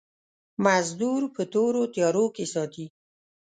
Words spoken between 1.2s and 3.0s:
په تورو تيارو کې ساتي.